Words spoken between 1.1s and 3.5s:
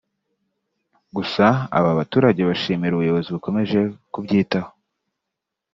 Gusa aba baturage bashimira ubuyobozi